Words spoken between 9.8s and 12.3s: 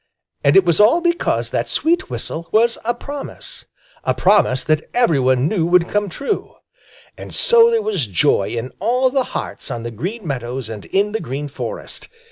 the Green Meadows and in the Green Forest.